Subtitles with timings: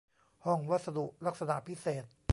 [0.45, 2.03] ห้องวัสดุลักษณะพิเศษ